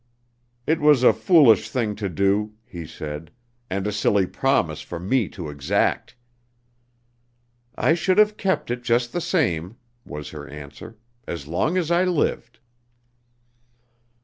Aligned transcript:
"It 0.65 0.79
was 0.81 1.03
a 1.03 1.13
foolish 1.13 1.69
thing 1.69 1.93
to 1.97 2.09
do," 2.09 2.53
he 2.65 2.87
said, 2.87 3.29
"and 3.69 3.85
a 3.85 3.91
silly 3.91 4.25
promise 4.25 4.81
for 4.81 4.99
me 4.99 5.29
to 5.29 5.47
exact." 5.47 6.15
"I 7.75 7.93
should 7.93 8.17
have 8.17 8.35
kept 8.35 8.71
it 8.71 8.81
just 8.81 9.13
the 9.13 9.21
same," 9.21 9.75
was 10.03 10.31
her 10.31 10.47
answer, 10.47 10.97
"as 11.27 11.45
long 11.47 11.77
as 11.77 11.91
I 11.91 12.03
lived." 12.05 12.57